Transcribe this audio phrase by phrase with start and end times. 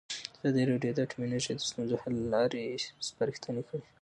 [0.45, 2.63] ازادي راډیو د اټومي انرژي د ستونزو حل لارې
[3.07, 3.83] سپارښتنې کړي.